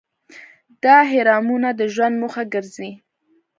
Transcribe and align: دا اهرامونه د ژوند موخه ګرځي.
دا 0.83 0.93
اهرامونه 1.07 1.69
د 1.79 1.81
ژوند 1.93 2.15
موخه 2.21 2.43
ګرځي. 2.53 2.91